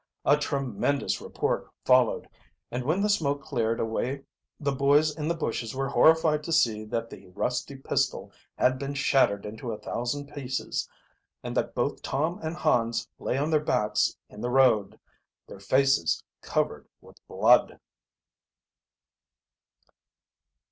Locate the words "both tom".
11.75-12.39